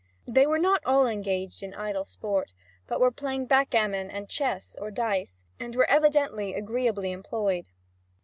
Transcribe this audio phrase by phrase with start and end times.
[0.25, 2.53] They were not all engaged in idle sport,
[2.87, 7.67] but were playing backgammon and chess or dice, and were evidently agreeably employed.